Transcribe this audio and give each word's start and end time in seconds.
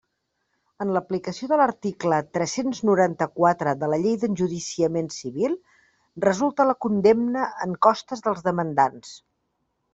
En 0.85 0.99
aplicació 1.01 1.49
de 1.51 1.59
l'article 1.61 2.17
tres-cents 2.37 2.79
noranta-quatre 2.89 3.75
de 3.83 3.91
la 3.93 4.01
Llei 4.05 4.17
d'Enjudiciament 4.25 5.13
Civil, 5.19 5.55
resulta 6.27 6.69
la 6.73 6.79
condemna 6.87 7.47
en 7.69 7.81
costes 7.89 8.29
dels 8.29 8.47
demandants. 8.53 9.17